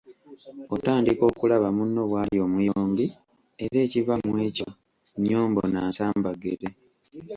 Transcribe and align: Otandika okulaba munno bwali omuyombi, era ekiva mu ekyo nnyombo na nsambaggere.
Otandika 0.75 1.21
okulaba 1.31 1.67
munno 1.77 2.01
bwali 2.09 2.37
omuyombi, 2.45 3.05
era 3.63 3.77
ekiva 3.85 4.13
mu 4.25 4.33
ekyo 4.47 4.69
nnyombo 5.19 5.61
na 5.73 5.81
nsambaggere. 5.89 6.67